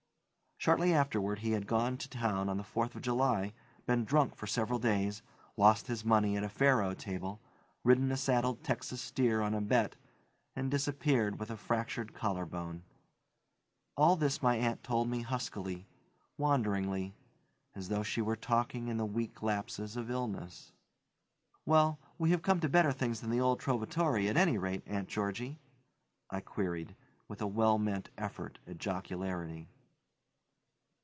[0.63, 3.51] Shortly afterward he had gone to town on the Fourth of July,
[3.87, 5.23] been drunk for several days,
[5.57, 7.41] lost his money at a faro table,
[7.83, 9.95] ridden a saddled Texan steer on a bet,
[10.55, 12.83] and disappeared with a fractured collarbone.
[13.97, 15.87] All this my aunt told me huskily,
[16.37, 17.15] wanderingly,
[17.73, 20.73] as though she were talking in the weak lapses of illness.
[21.65, 25.09] "Well, we have come to better things than the old Trovatore at any rate, Aunt
[25.09, 25.57] Georgie?"
[26.29, 26.95] I queried,
[27.27, 29.67] with a well meant effort at jocularity.